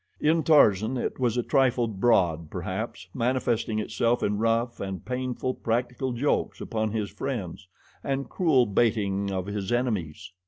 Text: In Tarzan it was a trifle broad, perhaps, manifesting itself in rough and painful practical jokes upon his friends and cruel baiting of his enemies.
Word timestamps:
In 0.19 0.41
Tarzan 0.41 0.97
it 0.97 1.19
was 1.19 1.37
a 1.37 1.43
trifle 1.43 1.87
broad, 1.87 2.49
perhaps, 2.49 3.07
manifesting 3.13 3.77
itself 3.77 4.23
in 4.23 4.39
rough 4.39 4.79
and 4.79 5.05
painful 5.05 5.53
practical 5.53 6.11
jokes 6.11 6.59
upon 6.59 6.89
his 6.91 7.11
friends 7.11 7.67
and 8.03 8.27
cruel 8.27 8.65
baiting 8.65 9.29
of 9.29 9.45
his 9.45 9.71
enemies. 9.71 10.31